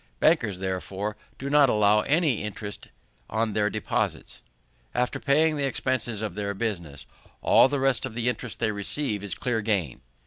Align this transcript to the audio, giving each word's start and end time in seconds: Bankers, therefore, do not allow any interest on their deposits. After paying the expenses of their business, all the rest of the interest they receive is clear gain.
Bankers, 0.19 0.57
therefore, 0.57 1.15
do 1.37 1.47
not 1.47 1.69
allow 1.69 1.99
any 2.01 2.41
interest 2.41 2.87
on 3.29 3.53
their 3.53 3.69
deposits. 3.69 4.41
After 4.95 5.19
paying 5.19 5.57
the 5.57 5.67
expenses 5.67 6.23
of 6.23 6.33
their 6.33 6.55
business, 6.55 7.05
all 7.43 7.67
the 7.67 7.79
rest 7.79 8.03
of 8.07 8.15
the 8.15 8.27
interest 8.27 8.59
they 8.59 8.71
receive 8.71 9.23
is 9.23 9.35
clear 9.35 9.61
gain. 9.61 10.01